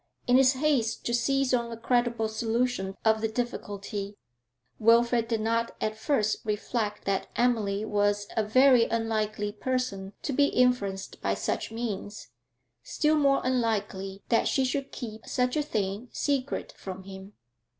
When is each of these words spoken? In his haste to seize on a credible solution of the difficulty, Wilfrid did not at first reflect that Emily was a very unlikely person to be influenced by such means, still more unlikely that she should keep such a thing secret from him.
In 0.25 0.35
his 0.35 0.53
haste 0.53 1.05
to 1.05 1.13
seize 1.13 1.53
on 1.53 1.71
a 1.71 1.77
credible 1.77 2.27
solution 2.27 2.97
of 3.05 3.21
the 3.21 3.27
difficulty, 3.27 4.17
Wilfrid 4.79 5.27
did 5.27 5.41
not 5.41 5.75
at 5.79 5.95
first 5.95 6.39
reflect 6.43 7.05
that 7.05 7.27
Emily 7.35 7.85
was 7.85 8.27
a 8.35 8.43
very 8.43 8.85
unlikely 8.85 9.51
person 9.51 10.13
to 10.23 10.33
be 10.33 10.45
influenced 10.47 11.21
by 11.21 11.35
such 11.35 11.71
means, 11.71 12.29
still 12.81 13.15
more 13.15 13.41
unlikely 13.43 14.23
that 14.29 14.47
she 14.47 14.65
should 14.65 14.91
keep 14.91 15.27
such 15.27 15.55
a 15.55 15.61
thing 15.61 16.09
secret 16.11 16.71
from 16.75 17.03
him. 17.03 17.33